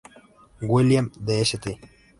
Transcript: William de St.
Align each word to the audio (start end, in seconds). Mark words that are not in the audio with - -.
William 0.61 1.11
de 1.19 1.45
St. 1.45 1.77